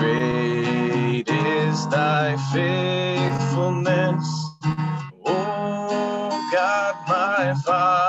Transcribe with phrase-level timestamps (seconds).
[0.00, 4.26] Great is thy faithfulness,
[5.26, 7.99] O God, my Father.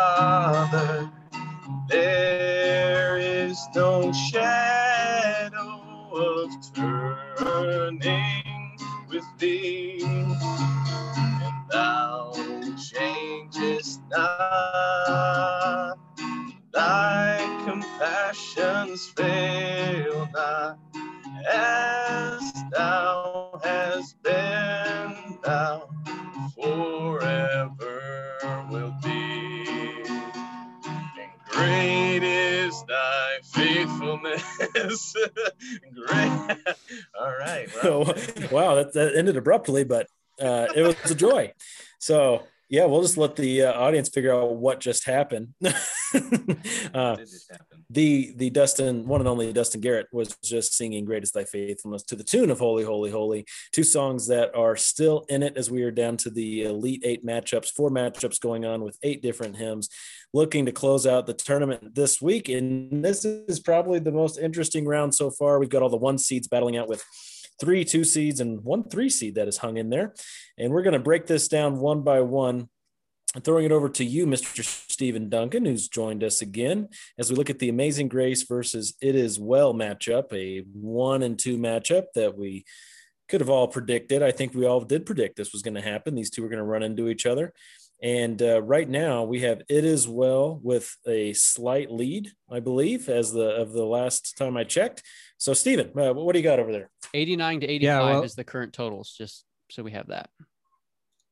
[37.20, 37.68] All right.
[37.84, 38.04] Well,
[38.52, 40.08] wow, that, that ended abruptly, but
[40.40, 41.54] uh, it was a joy.
[42.00, 45.50] So yeah, we'll just let the uh, audience figure out what just happened.
[46.94, 47.18] uh,
[47.90, 52.04] the the Dustin one and only Dustin Garrett was just singing "Great Is Thy Faithfulness"
[52.04, 55.70] to the tune of "Holy, Holy, Holy." Two songs that are still in it as
[55.70, 57.72] we are down to the Elite Eight matchups.
[57.72, 59.90] Four matchups going on with eight different hymns,
[60.34, 62.50] looking to close out the tournament this week.
[62.50, 65.60] And this is probably the most interesting round so far.
[65.60, 67.04] We've got all the one seeds battling out with
[67.60, 70.14] three two seeds and one three seed that is hung in there.
[70.58, 72.70] And we're going to break this down one by one.
[73.34, 74.64] I'm Throwing it over to you, Mr.
[74.64, 79.16] Stephen Duncan, who's joined us again as we look at the Amazing Grace versus It
[79.16, 82.66] Is Well matchup, a one and two matchup that we
[83.30, 84.22] could have all predicted.
[84.22, 86.14] I think we all did predict this was going to happen.
[86.14, 87.54] These two are going to run into each other.
[88.02, 93.10] And uh, right now we have It Is Well with a slight lead, I believe,
[93.10, 95.04] as the of the last time I checked.
[95.38, 96.90] So, Stephen, uh, what do you got over there?
[97.14, 100.30] 89 to 85 yeah, well, is the current totals, just so we have that.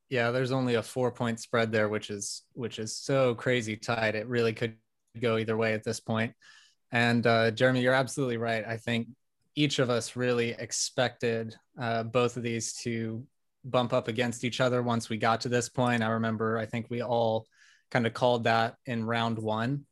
[0.10, 4.16] Yeah, there's only a four point spread there, which is which is so crazy tight.
[4.16, 4.76] It really could
[5.20, 6.34] go either way at this point.
[6.92, 8.64] And uh, Jeremy, you're absolutely right.
[8.66, 9.08] I think
[9.56, 13.24] each of us really expected uh, both of these to
[13.64, 16.04] bump up against each other once we got to this point.
[16.04, 17.46] I remember, I think we all
[17.92, 19.86] kind of called that in round one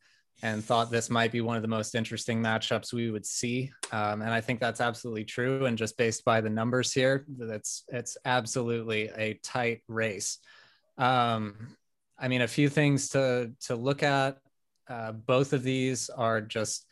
[0.44, 3.72] and thought this might be one of the most interesting matchups we would see.
[3.92, 5.66] Um, and I think that's absolutely true.
[5.66, 10.38] And just based by the numbers here, that's it's absolutely a tight race.
[10.98, 11.76] Um,
[12.20, 14.38] I mean, a few things to to look at.
[14.88, 16.86] Uh, both of these are just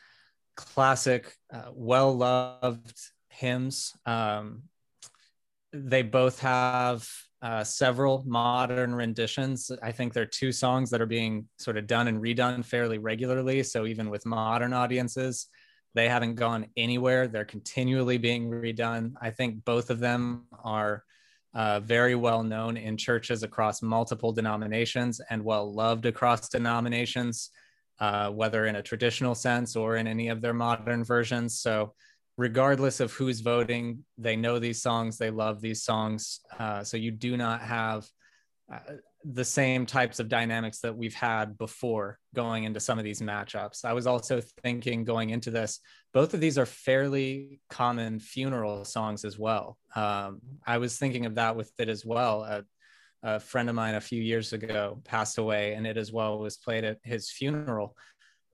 [0.56, 3.00] classic, uh, well loved
[3.30, 3.94] hymns.
[4.06, 4.64] Um,
[5.84, 7.08] they both have
[7.42, 9.72] uh, several modern renditions.
[9.84, 13.62] I think they're two songs that are being sort of done and redone fairly regularly.
[13.64, 15.48] So even with modern audiences,
[15.94, 17.28] they haven't gone anywhere.
[17.28, 19.14] They're continually being redone.
[19.22, 21.04] I think both of them are
[21.54, 27.50] uh, very well known in churches across multiple denominations and well loved across denominations,
[28.00, 31.60] uh, whether in a traditional sense or in any of their modern versions.
[31.60, 31.94] So
[32.38, 36.42] regardless of who's voting, they know these songs, they love these songs.
[36.60, 38.06] Uh, so you do not have
[38.72, 38.80] uh,
[39.24, 43.86] the same types of dynamics that we've had before going into some of these matchups.
[43.86, 45.80] I was also thinking going into this,
[46.14, 49.78] both of these are fairly common funeral songs as well.
[49.96, 52.44] Um, I was thinking of that with it as well.
[52.44, 52.64] A,
[53.24, 56.58] a friend of mine a few years ago passed away, and It Is Well was
[56.58, 57.96] played at his funeral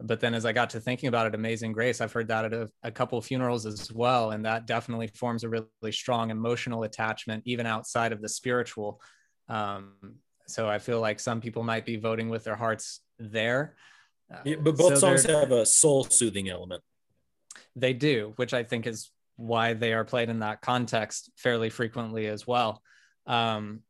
[0.04, 2.54] but then as I got to thinking about it, Amazing Grace, I've heard that at
[2.54, 4.32] a, a couple of funerals as well.
[4.32, 9.02] And that definitely forms a really, really strong emotional attachment, even outside of the spiritual.
[9.50, 9.94] Um,
[10.48, 13.76] so I feel like some people might be voting with their hearts there.
[14.46, 16.82] Yeah, but both so songs have a soul soothing element.
[17.76, 22.28] They do, which I think is why they are played in that context fairly frequently
[22.28, 22.82] as well.
[23.28, 23.82] Um,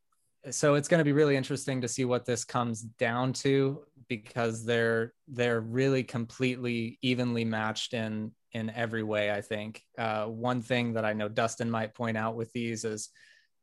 [0.49, 4.65] so it's going to be really interesting to see what this comes down to because
[4.65, 9.31] they're they're really completely evenly matched in in every way.
[9.31, 13.09] I think uh, one thing that I know Dustin might point out with these is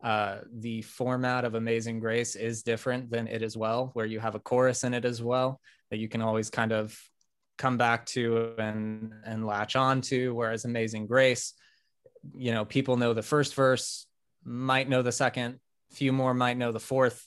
[0.03, 4.37] uh, the format of Amazing Grace is different than It Is Well, where you have
[4.37, 5.61] a chorus in it as well
[5.91, 6.99] that you can always kind of
[7.59, 10.35] come back to and and latch on to.
[10.35, 11.53] Whereas Amazing Grace,
[12.35, 14.07] you know, people know the first verse,
[14.45, 17.27] might know the second, few more might know the fourth.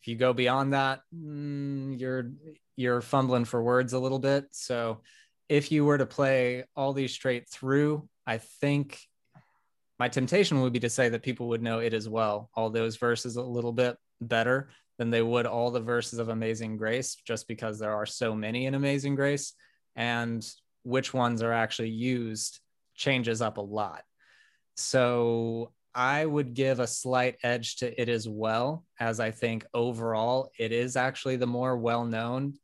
[0.00, 2.32] If you go beyond that, mm, you're
[2.76, 4.46] you're fumbling for words a little bit.
[4.52, 5.02] So
[5.48, 8.98] if you were to play all these straight through, I think
[9.98, 12.96] my temptation would be to say that people would know It Is Well, all those
[12.96, 17.48] verses a little bit better than they would all the verses of Amazing Grace, just
[17.48, 19.52] because there are so many in Amazing Grace.
[19.96, 20.46] And
[20.84, 22.60] which ones are actually used
[22.94, 24.02] changes up a lot.
[24.76, 30.50] So I would give a slight edge to It Is Well, as I think overall
[30.58, 32.54] it is actually the more well known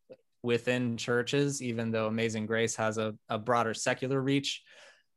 [0.43, 4.63] within churches, even though Amazing Grace has a, a broader secular reach.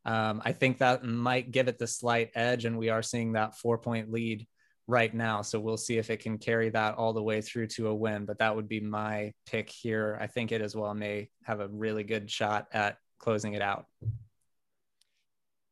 [0.04, 3.56] Um, I think that might give it the slight edge, and we are seeing that
[3.56, 4.46] four point lead
[4.88, 5.42] right now.
[5.42, 8.24] So we'll see if it can carry that all the way through to a win.
[8.24, 10.18] But that would be my pick here.
[10.20, 13.86] I think It Is Well may have a really good shot at closing it out.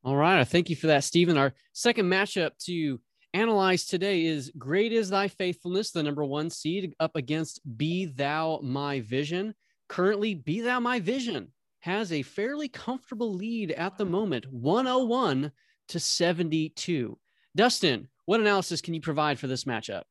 [0.08, 0.42] All right.
[0.42, 1.36] Thank you for that, Stephen.
[1.36, 2.98] Our second matchup to
[3.34, 8.60] analyze today is Great is Thy Faithfulness, the number one seed, up against Be Thou
[8.62, 9.54] My Vision.
[9.90, 15.52] Currently, Be Thou My Vision has a fairly comfortable lead at the moment 101
[15.88, 17.18] to 72.
[17.54, 20.04] Dustin, what analysis can you provide for this matchup?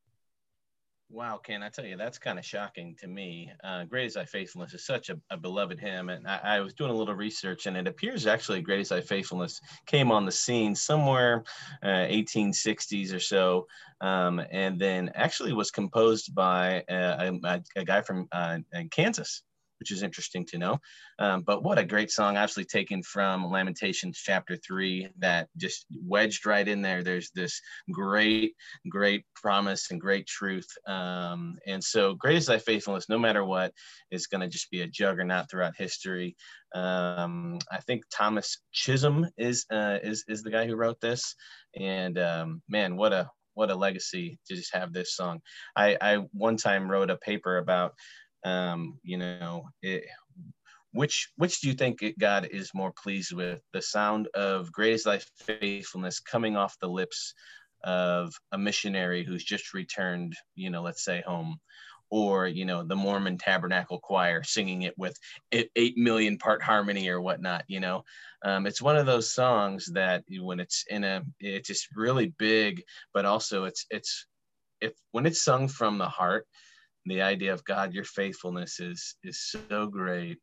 [1.10, 3.50] Wow, Ken, I tell you, that's kind of shocking to me.
[3.64, 6.10] Uh, Great is Thy Faithfulness is such a, a beloved hymn.
[6.10, 9.00] And I, I, was doing a little research, and it appears actually Great is Thy
[9.00, 11.44] Faithfulness came on the scene somewhere
[11.82, 13.66] uh, 1860s or so,
[14.02, 18.58] um, and then actually was composed by uh, a, a, guy from uh,
[18.90, 19.44] Kansas
[19.80, 20.78] which is interesting to know.
[21.18, 26.46] Um, but what a great song, actually taken from Lamentations chapter three, that just wedged
[26.46, 27.02] right in there.
[27.02, 27.60] There's this
[27.92, 28.54] great,
[28.88, 30.68] great promise and great truth.
[30.86, 33.72] Um, and so, great is thy faithfulness, no matter what,
[34.10, 36.36] is going to just be a juggernaut throughout history.
[36.74, 41.34] Um, I think Thomas Chisholm is uh, is is the guy who wrote this,
[41.78, 45.40] and um, man, what a what a legacy to just have this song.
[45.74, 47.94] I, I one time wrote a paper about
[48.44, 50.04] um, you know, it,
[50.92, 53.62] which which do you think God is more pleased with?
[53.72, 57.34] The sound of "Great is Thy faithfulness" coming off the lips
[57.84, 61.60] of a missionary who's just returned, you know, let's say home,
[62.10, 65.16] or you know, the Mormon Tabernacle Choir singing it with
[65.52, 67.64] eight million part harmony or whatnot.
[67.68, 68.04] You know,
[68.44, 72.82] um, it's one of those songs that when it's in a, it's just really big,
[73.12, 74.26] but also it's it's
[74.80, 76.46] if when it's sung from the heart
[77.08, 80.38] the idea of God, your faithfulness is is so great.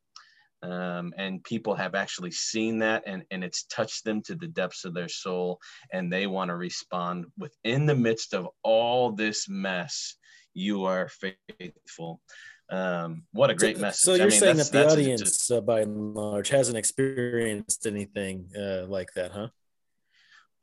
[0.64, 4.84] Um, and people have actually seen that and, and it's touched them to the depths
[4.84, 5.60] of their soul
[5.94, 10.16] and they want to respond within the midst of all this mess
[10.56, 11.10] you are
[11.60, 12.20] faithful.
[12.72, 14.02] Um, what a great so, message.
[14.02, 17.86] so you're I mean, saying that the audience just, uh, by and large hasn't experienced
[17.86, 19.50] anything uh, like that huh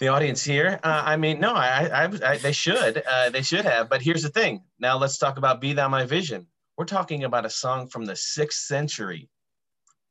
[0.02, 0.80] the audience here.
[0.82, 3.88] Uh, I mean, no, I, I, I they should, uh, they should have.
[3.88, 4.64] But here's the thing.
[4.80, 8.16] Now let's talk about "Be Thou My Vision." We're talking about a song from the
[8.16, 9.28] sixth century.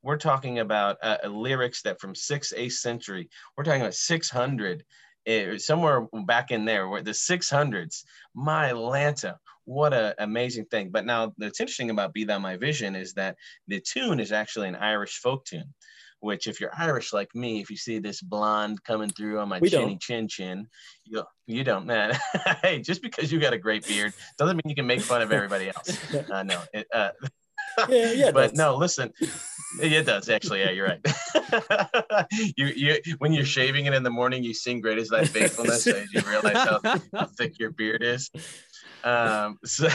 [0.02, 3.30] We're talking about uh, lyrics that from sixth, eighth century.
[3.58, 4.86] We're talking about 600,
[5.26, 8.06] eh, somewhere back in there, where the 600s.
[8.34, 9.36] My Lanta,
[9.66, 10.90] what an amazing thing!
[10.90, 13.36] But now, what's interesting about "Be Thou My Vision" is that
[13.68, 15.74] the tune is actually an Irish folk tune
[16.22, 19.60] which if you're Irish like me, if you see this blonde coming through on my
[19.60, 20.02] we chinny don't.
[20.02, 20.68] chin chin,
[21.04, 22.18] you you don't, man.
[22.62, 25.32] hey, just because you got a great beard doesn't mean you can make fun of
[25.32, 25.98] everybody else.
[26.32, 27.10] Uh, no, it, uh,
[27.90, 28.32] yeah, yeah.
[28.34, 29.12] But no, listen,
[29.82, 30.60] it does actually.
[30.62, 31.00] Yeah, you're right.
[32.58, 35.88] you, you, when you're shaving it in the morning, you sing "Great Is Thy Faithfulness"
[35.88, 36.80] as you realize how,
[37.14, 38.30] how thick your beard is.
[39.04, 39.90] Um, so,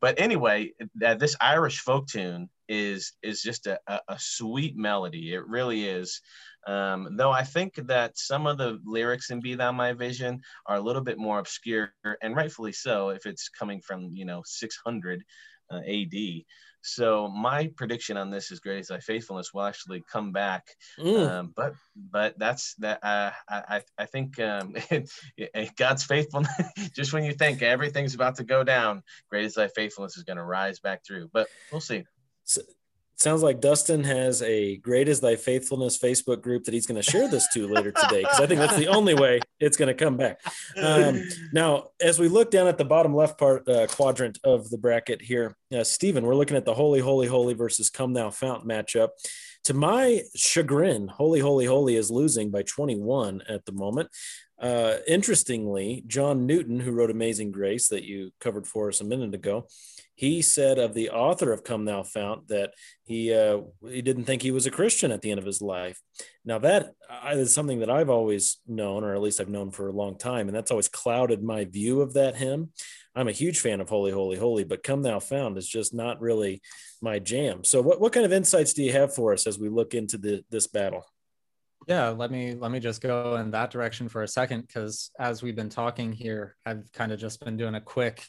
[0.00, 5.34] but anyway, that this Irish folk tune is is just a, a, a sweet melody.
[5.34, 6.20] It really is.
[6.66, 10.76] Um, though I think that some of the lyrics in "Be Thou My Vision" are
[10.76, 15.24] a little bit more obscure, and rightfully so, if it's coming from you know 600
[15.70, 16.46] uh, A.D.
[16.82, 20.66] So my prediction on this is "Great is Thy Faithfulness" will actually come back,
[20.98, 21.28] mm.
[21.28, 23.02] um, but but that's that.
[23.02, 24.74] Uh, I I think um,
[25.76, 26.52] God's faithfulness.
[26.94, 30.38] just when you think everything's about to go down, "Great is Thy Faithfulness" is going
[30.38, 31.30] to rise back through.
[31.32, 32.04] But we'll see.
[32.44, 32.62] So,
[33.16, 37.10] sounds like Dustin has a great is thy faithfulness Facebook group that he's going to
[37.10, 39.94] share this to later today because I think that's the only way it's going to
[39.94, 40.40] come back.
[40.76, 44.78] Um, now, as we look down at the bottom left part uh, quadrant of the
[44.78, 48.66] bracket here, uh, Stephen, we're looking at the Holy, Holy, Holy versus Come Thou Fount
[48.66, 49.08] matchup.
[49.64, 54.08] To my chagrin, Holy, Holy, Holy is losing by 21 at the moment.
[54.60, 59.34] Uh, interestingly, John Newton, who wrote Amazing Grace that you covered for us a minute
[59.34, 59.66] ago,
[60.14, 64.42] he said of the author of Come Thou Fount that he uh, he didn't think
[64.42, 66.00] he was a Christian at the end of his life.
[66.44, 66.92] Now that
[67.32, 70.48] is something that I've always known, or at least I've known for a long time,
[70.48, 72.70] and that's always clouded my view of that hymn.
[73.14, 76.20] I'm a huge fan of Holy, Holy, Holy, but Come Thou Fount is just not
[76.20, 76.62] really
[77.00, 77.64] my jam.
[77.64, 80.18] So, what what kind of insights do you have for us as we look into
[80.18, 81.04] the this battle?
[81.88, 85.42] Yeah, let me let me just go in that direction for a second because as
[85.42, 88.24] we've been talking here, I've kind of just been doing a quick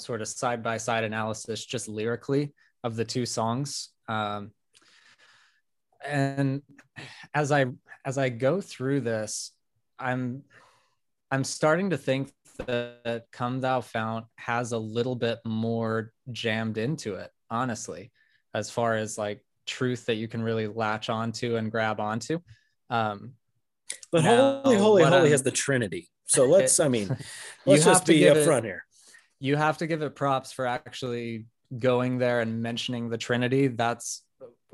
[0.00, 2.52] sort of side by side analysis just lyrically
[2.82, 3.90] of the two songs.
[4.08, 4.52] Um,
[6.04, 6.62] and
[7.34, 7.66] as I
[8.04, 9.52] as I go through this,
[9.98, 10.42] I'm
[11.30, 12.32] I'm starting to think
[12.66, 18.10] that Come Thou Fount has a little bit more jammed into it, honestly,
[18.54, 22.40] as far as like truth that you can really latch onto and grab onto.
[22.88, 23.34] Um,
[24.12, 26.08] but now, holy, holy, holy has the Trinity.
[26.26, 27.16] So let's, it, I mean,
[27.66, 28.84] let's just be upfront here.
[29.40, 33.68] You have to give it props for actually going there and mentioning the Trinity.
[33.68, 34.22] That's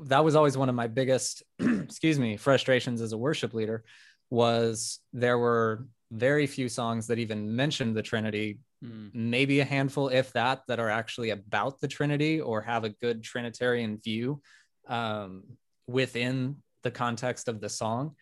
[0.01, 3.83] that was always one of my biggest, excuse me, frustrations as a worship leader.
[4.29, 9.09] Was there were very few songs that even mentioned the Trinity, mm.
[9.13, 13.23] maybe a handful, if that, that are actually about the Trinity or have a good
[13.23, 14.41] Trinitarian view
[14.87, 15.43] um,
[15.87, 18.15] within the context of the song.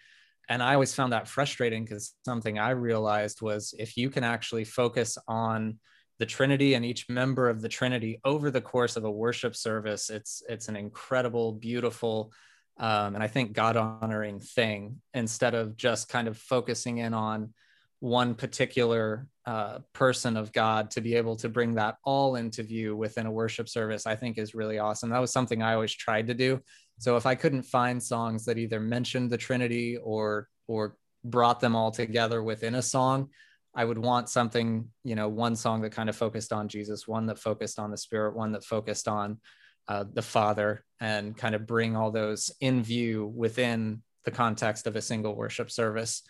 [0.47, 4.63] And I always found that frustrating because something I realized was if you can actually
[4.63, 5.79] focus on
[6.19, 10.09] the Trinity and each member of the Trinity over the course of a worship service,
[10.09, 12.31] it's it's an incredible, beautiful,
[12.77, 17.53] um, and I think God honoring thing instead of just kind of focusing in on
[17.99, 22.95] one particular uh, person of God to be able to bring that all into view
[22.95, 25.09] within a worship service, I think is really awesome.
[25.09, 26.61] That was something I always tried to do.
[26.99, 31.75] So if I couldn't find songs that either mentioned the Trinity or or brought them
[31.75, 33.29] all together within a song,
[33.75, 37.25] I would want something, you know, one song that kind of focused on Jesus, one
[37.25, 39.39] that focused on the Spirit, one that focused on
[39.87, 44.95] uh, the Father, and kind of bring all those in view within the context of
[44.95, 46.23] a single worship service.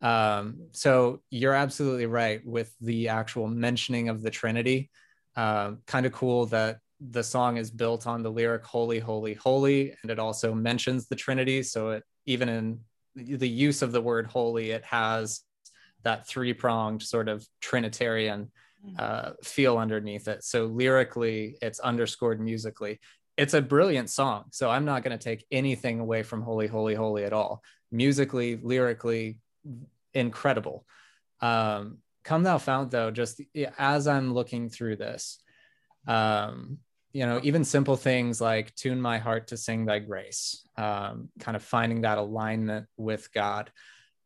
[0.00, 4.90] Um, so you're absolutely right with the actual mentioning of the Trinity.
[5.36, 9.94] Uh, kind of cool that the song is built on the lyric "Holy, Holy, Holy,"
[10.00, 11.62] and it also mentions the Trinity.
[11.62, 12.80] So it even in
[13.14, 15.42] the use of the word "holy," it has
[16.06, 18.52] that three pronged sort of Trinitarian
[18.86, 18.94] mm.
[18.96, 20.44] uh, feel underneath it.
[20.44, 23.00] So lyrically, it's underscored musically.
[23.36, 24.44] It's a brilliant song.
[24.52, 27.60] So I'm not going to take anything away from Holy, Holy, Holy at all.
[27.90, 29.40] Musically, lyrically,
[30.14, 30.86] incredible.
[31.40, 33.40] Um, Come Thou Fount, though, just
[33.76, 35.40] as I'm looking through this,
[36.06, 36.78] um,
[37.12, 41.56] you know, even simple things like tune my heart to sing thy grace, um, kind
[41.56, 43.72] of finding that alignment with God.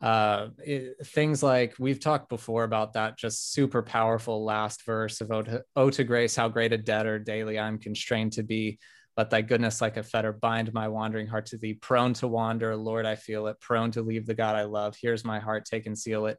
[0.00, 5.30] Uh, it, things like we've talked before about that just super powerful last verse of
[5.30, 8.78] oh to, oh to grace, how great a debtor daily I'm constrained to be.
[9.16, 11.74] Let thy goodness like a fetter bind my wandering heart to thee.
[11.74, 13.60] Prone to wander, Lord, I feel it.
[13.60, 14.96] Prone to leave the God I love.
[14.98, 16.38] Here's my heart, take and seal it.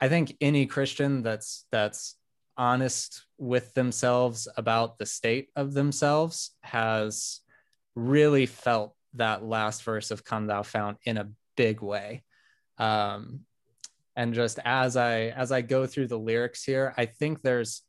[0.00, 2.16] I think any Christian that's that's
[2.58, 7.40] honest with themselves about the state of themselves has
[7.94, 12.24] really felt that last verse of "Come Thou Fount" in a big way.
[12.78, 13.40] Um,
[14.16, 17.82] and just as I as I go through the lyrics here, I think there's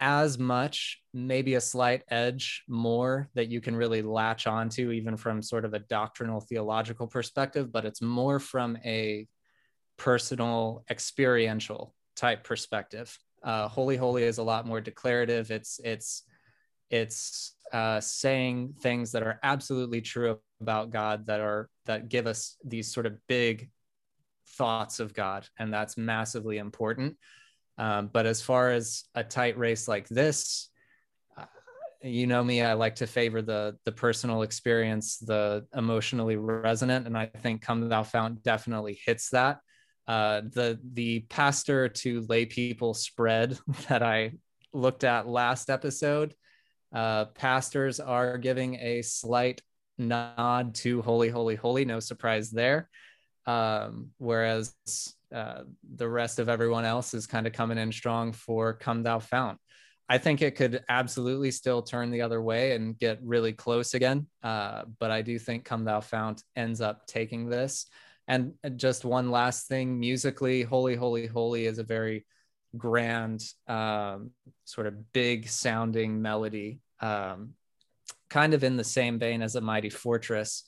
[0.00, 5.42] as much, maybe a slight edge more that you can really latch onto, even from
[5.42, 9.26] sort of a doctrinal theological perspective, but it's more from a
[9.98, 13.16] personal experiential type perspective.
[13.42, 15.50] Uh, Holy Holy is a lot more declarative.
[15.50, 16.22] It's it's
[16.90, 22.56] it's uh, saying things that are absolutely true about God that are that give us
[22.64, 23.70] these sort of big
[24.56, 27.16] thoughts of God, and that's massively important.
[27.78, 30.68] Um, but as far as a tight race like this,
[31.38, 31.46] uh,
[32.02, 37.16] you know me, I like to favor the the personal experience, the emotionally resonant, and
[37.16, 39.60] I think "Come Thou Fount" definitely hits that.
[40.06, 44.32] Uh, the the pastor to lay people spread that I
[44.72, 46.34] looked at last episode,
[46.92, 49.62] uh, pastors are giving a slight
[50.00, 52.88] nod to "Holy, Holy, Holy." No surprise there.
[53.46, 54.74] Um, whereas
[55.34, 55.62] uh,
[55.94, 59.58] the rest of everyone else is kind of coming in strong for Come Thou Fount.
[60.08, 64.26] I think it could absolutely still turn the other way and get really close again.
[64.42, 67.86] Uh, but I do think Come Thou Fount ends up taking this.
[68.26, 72.26] And just one last thing musically, Holy, Holy, Holy is a very
[72.76, 74.32] grand, um,
[74.64, 77.54] sort of big sounding melody, um,
[78.30, 80.64] kind of in the same vein as a Mighty Fortress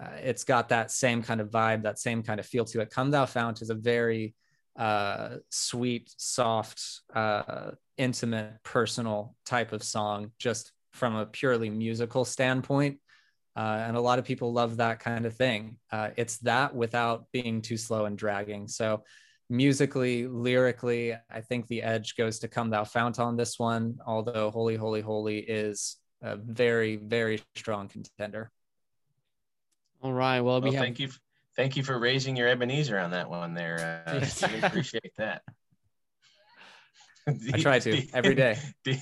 [0.00, 2.90] uh, it's got that same kind of vibe, that same kind of feel to it.
[2.90, 4.34] Come Thou Fount is a very
[4.76, 6.82] uh, sweet, soft,
[7.14, 12.98] uh, intimate, personal type of song, just from a purely musical standpoint.
[13.56, 15.76] Uh, and a lot of people love that kind of thing.
[15.92, 18.66] Uh, it's that without being too slow and dragging.
[18.66, 19.04] So,
[19.48, 24.50] musically, lyrically, I think the edge goes to Come Thou Fount on this one, although
[24.50, 28.50] Holy, Holy, Holy is a very, very strong contender.
[30.02, 30.40] All right.
[30.40, 31.10] Well, well we thank you.
[31.54, 34.04] Thank you for raising your Ebenezer on that one there.
[34.06, 35.42] Uh, I appreciate that.
[37.26, 38.58] I try to every day.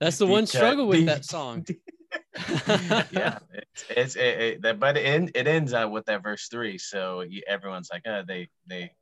[0.00, 1.66] That's the one struggle with that song.
[3.12, 6.78] yeah, it's, it's it, it, but it, it ends out with that verse three.
[6.78, 8.92] So everyone's like, oh, they they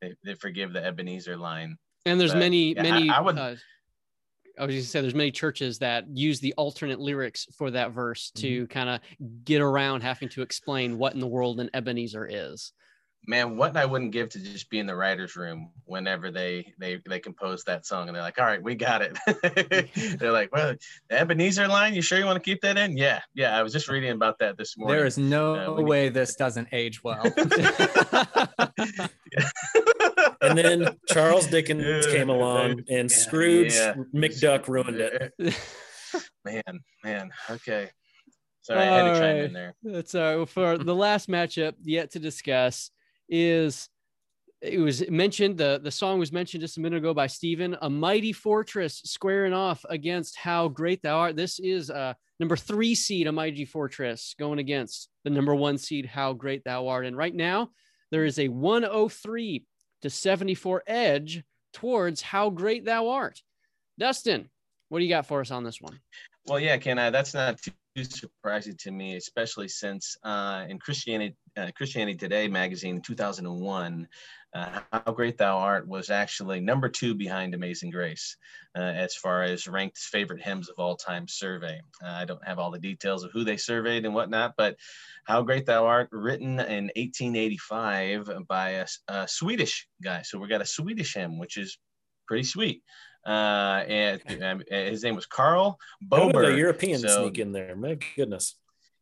[0.00, 1.78] they, they forgive the Ebenezer line.
[2.04, 3.10] And there's but, many yeah, many.
[3.10, 3.38] I, I would.
[3.38, 3.54] Uh,
[4.58, 7.92] I was going to say there's many churches that use the alternate lyrics for that
[7.92, 8.72] verse to mm-hmm.
[8.72, 9.00] kind of
[9.44, 12.72] get around having to explain what in the world an Ebenezer is
[13.26, 17.00] man, what I wouldn't give to just be in the writers' room whenever they they
[17.08, 19.18] they compose that song, and they're like, "All right, we got it."
[20.18, 20.74] they're like, "Well,
[21.08, 23.58] the Ebenezer line, you sure you want to keep that in?" Yeah, yeah.
[23.58, 24.96] I was just reading about that this morning.
[24.96, 27.22] There is no uh, way this doesn't age well.
[30.40, 33.94] and then Charles Dickens came along, and Scrooge yeah.
[34.14, 35.34] McDuck ruined it.
[36.44, 37.30] man, man.
[37.50, 37.90] Okay.
[38.62, 39.74] Sorry, I had to chime in there.
[39.82, 40.48] That's all right.
[40.48, 42.90] For the last matchup yet to discuss,
[43.28, 43.88] is
[44.60, 47.76] it was mentioned the the song was mentioned just a minute ago by Stephen.
[47.82, 51.36] A mighty fortress squaring off against how great thou art.
[51.36, 56.06] This is uh number three seed, a mighty fortress going against the number one seed,
[56.06, 57.06] how great thou art.
[57.06, 57.70] And right now
[58.10, 59.64] there is a 103
[60.02, 61.42] to 74 edge
[61.72, 63.42] towards how great thou art.
[63.98, 64.48] Dustin,
[64.88, 66.00] what do you got for us on this one?
[66.46, 67.60] Well, yeah, Ken, I, that's not
[68.04, 74.06] surprising to me, especially since uh, in Christianity uh, Christianity Today magazine 2001,
[74.54, 78.36] uh, How Great Thou Art was actually number two behind Amazing Grace
[78.76, 81.80] uh, as far as ranked favorite hymns of all time survey.
[82.02, 84.76] Uh, I don't have all the details of who they surveyed and whatnot, but
[85.24, 90.22] How Great Thou Art, written in 1885 by a, a Swedish guy.
[90.22, 91.76] So we got a Swedish hymn, which is
[92.28, 92.82] pretty sweet.
[93.26, 96.52] Uh, and um, his name was Carl Boberg.
[96.52, 97.74] The European so, sneak in there.
[97.74, 98.54] My goodness.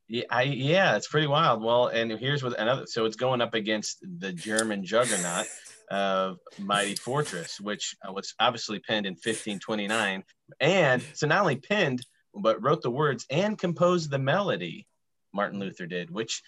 [0.08, 1.62] Yeah, I, yeah, it's pretty wild.
[1.62, 2.86] Well, and here's what another.
[2.86, 5.46] So it's going up against the German juggernaut
[5.90, 10.22] of Mighty Fortress, which uh, was obviously penned in 1529,
[10.60, 12.06] and so not only penned
[12.36, 14.86] but wrote the words and composed the melody.
[15.32, 16.42] Martin Luther did, which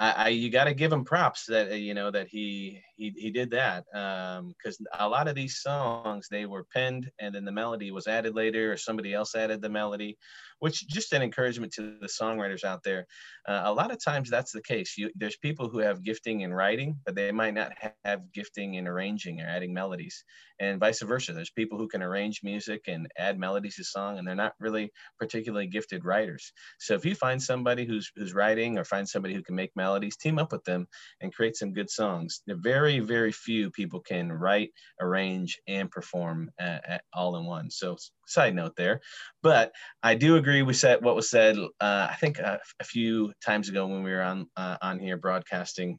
[0.00, 3.10] I, I you got to give him props that uh, you know that he he
[3.16, 7.44] he did that because um, a lot of these songs they were penned and then
[7.44, 10.16] the melody was added later or somebody else added the melody
[10.60, 13.06] which just an encouragement to the songwriters out there.
[13.48, 14.94] Uh, a lot of times that's the case.
[14.96, 17.72] You, there's people who have gifting in writing, but they might not
[18.04, 20.24] have gifting in arranging or adding melodies,
[20.60, 21.32] and vice versa.
[21.32, 24.92] There's people who can arrange music and add melodies to song, and they're not really
[25.18, 26.52] particularly gifted writers.
[26.78, 30.16] So if you find somebody who's who's writing or find somebody who can make melodies,
[30.16, 30.86] team up with them
[31.20, 32.42] and create some good songs.
[32.46, 37.70] Very very few people can write, arrange, and perform at all in one.
[37.70, 39.00] So side note there,
[39.42, 40.62] but I do agree agree.
[40.62, 41.56] We said what was said.
[41.58, 45.16] Uh, I think uh, a few times ago when we were on uh, on here
[45.16, 45.98] broadcasting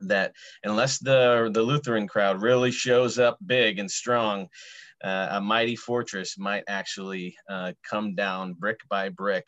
[0.00, 0.32] that
[0.64, 4.48] unless the the Lutheran crowd really shows up big and strong,
[5.04, 9.46] uh, a mighty fortress might actually uh, come down brick by brick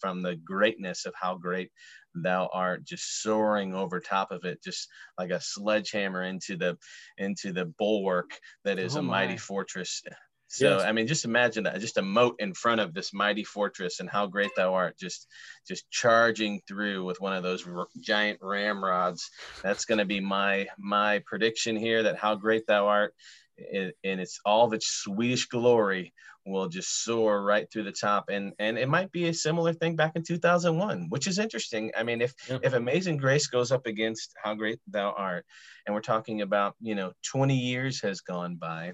[0.00, 1.70] from the greatness of how great
[2.14, 6.76] thou art just soaring over top of it just like a sledgehammer into the
[7.18, 8.30] into the bulwark
[8.64, 10.02] that is oh a mighty fortress
[10.48, 10.82] so yes.
[10.82, 14.08] I mean, just imagine that, just a moat in front of this mighty fortress, and
[14.08, 15.26] how great thou art, just
[15.66, 19.28] just charging through with one of those r- giant ramrods.
[19.62, 22.04] That's going to be my my prediction here.
[22.04, 23.14] That how great thou art,
[23.58, 28.28] in, in its all of its Swedish glory, will just soar right through the top.
[28.28, 31.90] And and it might be a similar thing back in 2001, which is interesting.
[31.96, 32.58] I mean, if yeah.
[32.62, 35.44] if Amazing Grace goes up against How Great Thou Art,
[35.86, 38.92] and we're talking about you know 20 years has gone by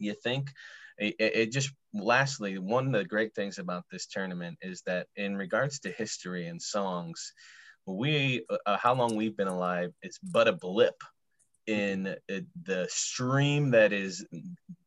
[0.00, 0.50] you think?
[0.98, 5.36] It, it, just lastly one of the great things about this tournament is that in
[5.36, 7.32] regards to history and songs
[7.86, 10.94] we uh, how long we've been alive it's but a blip
[11.66, 14.24] in uh, the stream that is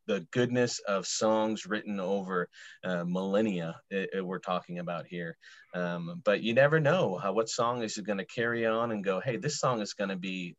[0.07, 2.49] the goodness of songs written over
[2.83, 5.37] uh, millennia it, it we're talking about here.
[5.73, 9.21] Um, but you never know how what song is going to carry on and go
[9.23, 10.55] hey this song is going to be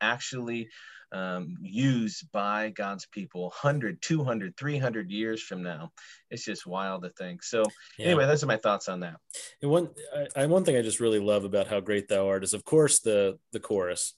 [0.00, 0.68] actually
[1.12, 5.92] um, used by God's people 100, 200, 300 years from now.
[6.30, 7.42] It's just wild to think.
[7.42, 7.64] So,
[7.98, 8.06] yeah.
[8.06, 9.16] anyway, those are my thoughts on that.
[9.62, 9.90] And one,
[10.34, 13.00] I, one thing I just really love about how great thou art is, of course,
[13.00, 14.14] the the chorus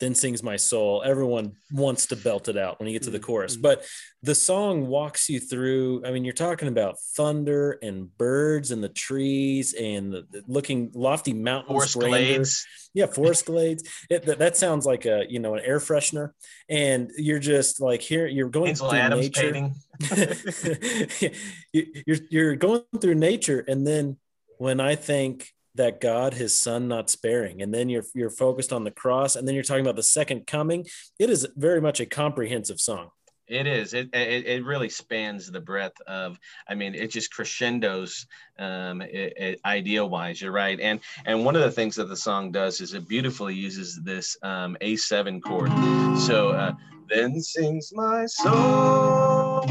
[0.00, 1.02] then sings my soul.
[1.04, 3.54] Everyone wants to belt it out when you get to the chorus.
[3.54, 3.62] Mm-hmm.
[3.62, 3.86] but
[4.22, 8.88] the song walks you through i mean you're talking about thunder and birds and the
[8.88, 12.66] trees and the, looking lofty mountains forest glades.
[12.94, 13.84] Yeah forest glades.
[14.10, 16.30] It, that, that, sounds like a you know an air freshener.
[16.68, 19.70] And you're just like here you're going Ansel through Adams nature.
[21.72, 23.64] you're, you're going through nature.
[23.68, 24.16] And then
[24.58, 27.62] when i think that God, his son, not sparing.
[27.62, 30.46] And then you're you're focused on the cross, and then you're talking about the second
[30.46, 30.86] coming.
[31.18, 33.10] It is very much a comprehensive song.
[33.46, 33.94] It is.
[33.94, 36.38] It, it, it really spans the breadth of.
[36.68, 38.26] I mean, it just crescendos,
[38.58, 40.42] um, it, it, ideal wise.
[40.42, 40.78] You're right.
[40.78, 44.36] And and one of the things that the song does is it beautifully uses this
[44.42, 45.70] um, A7 chord.
[46.18, 46.72] So uh,
[47.08, 49.64] then sings my soul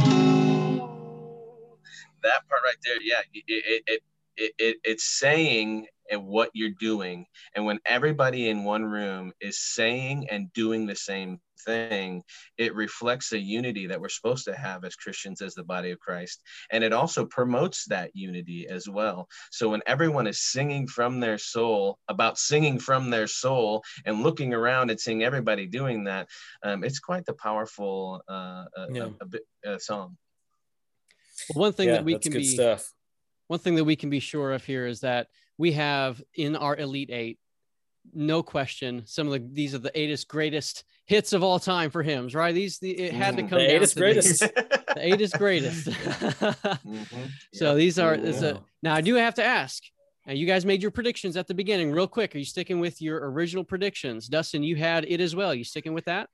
[2.24, 4.02] that part right there, yeah, it, it,
[4.38, 7.26] it, it, it's saying and what you're doing.
[7.56, 12.24] And when everybody in one room is saying and doing the same thing,
[12.58, 16.00] it reflects a unity that we're supposed to have as Christians, as the body of
[16.00, 16.42] Christ.
[16.72, 19.28] And it also promotes that unity as well.
[19.52, 24.54] So when everyone is singing from their soul about singing from their soul and looking
[24.54, 26.28] around and seeing everybody doing that,
[26.64, 29.10] um, it's quite the powerful uh, yeah.
[29.22, 30.18] a, a, a song.
[31.50, 32.92] Well, one thing yeah, that we can be stuff.
[33.48, 36.76] one thing that we can be sure of here is that we have in our
[36.76, 37.40] elite eight
[38.14, 42.04] no question some of the these are the eightest greatest hits of all time for
[42.04, 42.56] hymns right?
[42.56, 43.50] These the, it had to mm-hmm.
[43.50, 44.42] come the down to greatest.
[44.98, 45.88] The eightest greatest.
[46.88, 47.26] Mm-hmm.
[47.54, 48.46] so these are yeah.
[48.46, 49.84] a, now i do have to ask
[50.26, 51.92] now you guys made your predictions at the beginning.
[51.92, 54.28] Real quick are you sticking with your original predictions?
[54.28, 55.56] Dustin you had It Is Well.
[55.56, 56.30] You sticking with that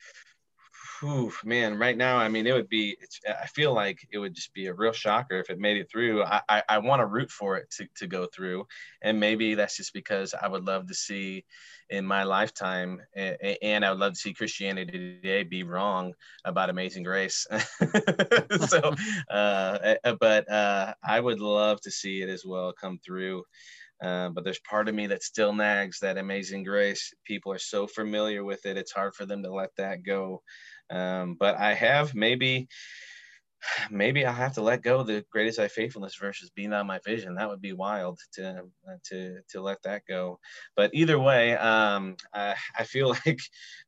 [1.04, 2.96] Oof, man, right now, I mean, it would be,
[3.28, 6.24] I feel like it would just be a real shocker if it made it through.
[6.24, 8.66] I, I, I want to root for it to, to go through.
[9.02, 11.44] And maybe that's just because I would love to see
[11.90, 16.14] in my lifetime, and I would love to see Christianity today be wrong
[16.46, 17.46] about Amazing Grace.
[18.68, 18.96] so,
[19.30, 23.44] uh, but uh, I would love to see It Is Well come through.
[24.04, 27.14] Uh, but there's part of me that still nags that Amazing Grace.
[27.24, 30.42] People are so familiar with it; it's hard for them to let that go.
[30.94, 32.68] Um, but I have maybe
[33.90, 37.00] maybe I'll have to let go the Great is Thy Faithfulness versus Be Thou My
[37.06, 37.36] Vision.
[37.36, 38.64] That would be wild to
[39.10, 40.40] to to let that go.
[40.76, 43.40] But either way, um, I, I feel like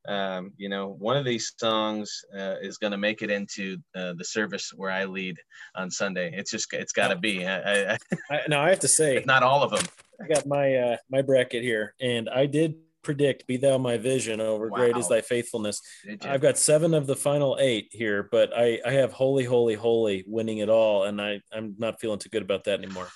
[0.07, 4.13] um, you know one of these songs uh, is going to make it into uh,
[4.17, 5.37] the service where I lead
[5.75, 6.31] on Sunday.
[6.33, 7.45] It's just it's got to be.
[7.45, 7.97] I, I,
[8.31, 9.85] I, no, I have to say, not all of them.
[10.21, 14.41] I got my uh, my bracket here, and I did predict be thou my vision
[14.41, 14.77] over wow.
[14.77, 15.81] great is thy faithfulness
[16.23, 20.25] i've got seven of the final eight here but i i have holy holy holy
[20.27, 23.07] winning it all and i i'm not feeling too good about that anymore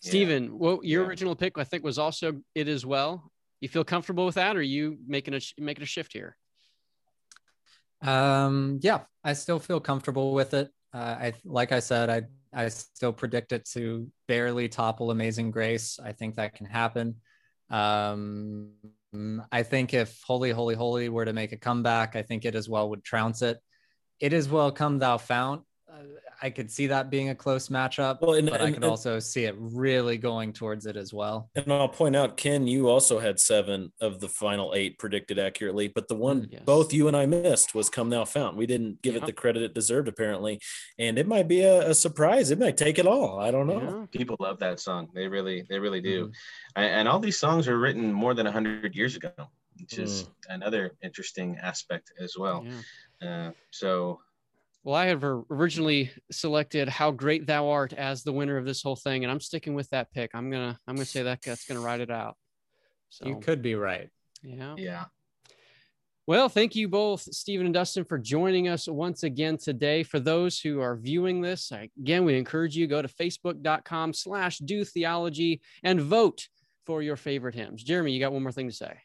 [0.00, 0.50] Stephen, yeah.
[0.52, 1.08] well, your yeah.
[1.08, 3.30] original pick I think was also It Is Well.
[3.60, 6.36] You feel comfortable with that, or are you making a making a shift here?
[8.02, 10.70] Um, yeah, I still feel comfortable with it.
[10.92, 15.98] Uh, I like I said, I I still predict it to barely topple Amazing Grace.
[16.02, 17.16] I think that can happen.
[17.70, 18.72] Um,
[19.50, 22.68] I think if Holy, Holy, Holy were to make a comeback, I think It Is
[22.68, 23.58] Well would trounce it.
[24.20, 25.62] It is well come thou fount.
[25.96, 26.02] Uh,
[26.42, 28.90] I could see that being a close matchup, well, and, but and, I could and,
[28.90, 31.48] also see it really going towards It Is Well.
[31.54, 35.88] And I'll point out, Ken, you also had seven of the final eight predicted accurately,
[35.88, 36.62] but the one mm, yes.
[36.64, 39.22] both you and I missed was "Come Thou Fount." We didn't give yeah.
[39.22, 40.60] it the credit it deserved, apparently,
[40.98, 42.50] and it might be a, a, surprise.
[42.50, 43.40] It might take it all.
[43.40, 43.80] I don't know.
[43.80, 44.18] Yeah.
[44.18, 45.08] People love that song.
[45.14, 46.26] They really, they really do.
[46.26, 46.82] Mm-hmm.
[46.82, 49.32] And all these songs are written more than hundred years ago,
[49.80, 50.54] which is mm.
[50.54, 52.64] another interesting aspect as well.
[52.64, 52.76] Yeah.
[53.22, 54.20] Uh, so
[54.86, 58.94] well, I have originally selected "How Great Thou Art" as the winner of this whole
[58.94, 60.30] thing, and I'm sticking with that pick.
[60.32, 62.36] I'm gonna I'm gonna say that that's gonna ride it out.
[63.08, 64.08] So you could be right.
[64.44, 64.76] Yeah.
[64.78, 65.04] Yeah.
[66.28, 70.04] Well, thank you both, Stephen and Dustin, for joining us once again today.
[70.04, 74.84] For those who are viewing this, again, we encourage you go to facebook.com slash do
[74.84, 76.46] theology and vote
[76.84, 77.82] for your favorite hymns.
[77.82, 78.96] Jeremy, you got one more thing to say.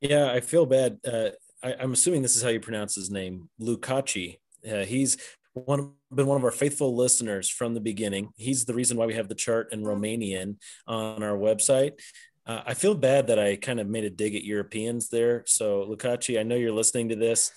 [0.00, 0.98] Yeah, I feel bad.
[1.06, 1.30] Uh,
[1.62, 4.38] I, am assuming this is how you pronounce his name, Lukachi.
[4.66, 5.16] Uh, he's
[5.54, 8.30] one been one of our faithful listeners from the beginning.
[8.36, 12.00] He's the reason why we have the chart in Romanian on our website.
[12.46, 15.44] Uh, I feel bad that I kind of made a dig at Europeans there.
[15.46, 17.52] So, Lukachi, I know you're listening to this.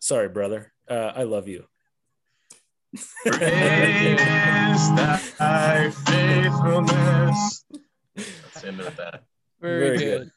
[0.00, 0.72] Sorry, brother.
[0.88, 1.66] Uh, I love you.
[3.24, 3.40] Praise
[5.38, 7.64] thy faithfulness.
[8.16, 9.22] That's the end of that.
[9.60, 10.18] Very, Very good.
[10.18, 10.30] good.